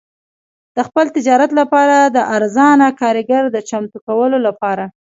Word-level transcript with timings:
د 0.75 0.77
خپل 0.87 1.05
تجارت 1.17 1.51
لپاره 1.59 1.97
د 2.15 2.17
ارزانه 2.35 2.87
کارګرو 3.01 3.49
د 3.55 3.57
چمتو 3.69 3.97
کولو 4.07 4.37
لپاره. 4.47 4.85